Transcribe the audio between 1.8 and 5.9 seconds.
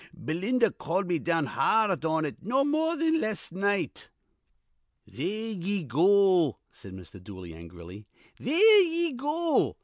ard on it no more thin las' night." "There ye